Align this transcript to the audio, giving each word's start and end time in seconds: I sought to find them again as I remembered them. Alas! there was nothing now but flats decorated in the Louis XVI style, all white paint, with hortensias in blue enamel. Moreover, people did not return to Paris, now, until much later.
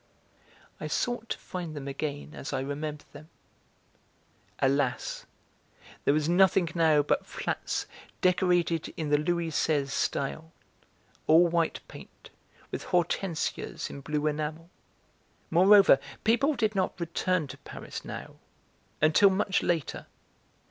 I 0.79 0.87
sought 0.87 1.29
to 1.29 1.37
find 1.37 1.75
them 1.75 1.87
again 1.87 2.33
as 2.33 2.53
I 2.53 2.61
remembered 2.61 3.05
them. 3.13 3.29
Alas! 4.57 5.27
there 6.05 6.13
was 6.15 6.27
nothing 6.27 6.69
now 6.73 7.03
but 7.03 7.23
flats 7.27 7.85
decorated 8.19 8.91
in 8.97 9.09
the 9.11 9.19
Louis 9.19 9.49
XVI 9.51 9.89
style, 9.89 10.53
all 11.27 11.45
white 11.47 11.81
paint, 11.87 12.31
with 12.71 12.85
hortensias 12.85 13.91
in 13.91 14.01
blue 14.01 14.25
enamel. 14.25 14.71
Moreover, 15.51 15.99
people 16.23 16.55
did 16.55 16.73
not 16.73 16.99
return 16.99 17.45
to 17.49 17.59
Paris, 17.59 18.03
now, 18.03 18.37
until 19.03 19.29
much 19.29 19.61
later. 19.61 20.07